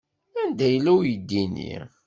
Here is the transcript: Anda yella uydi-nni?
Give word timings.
Anda 0.41 0.65
yella 0.73 0.91
uydi-nni? 0.97 1.73